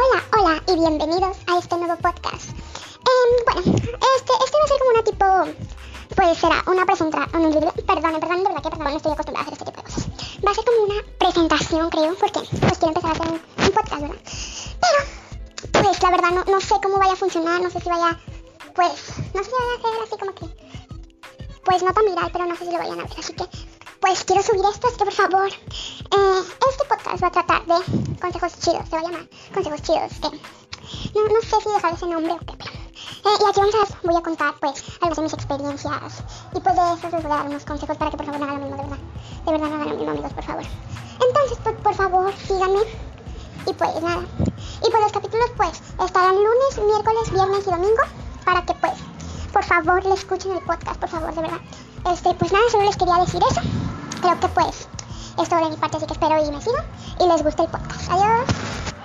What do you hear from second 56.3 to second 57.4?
y me sigan y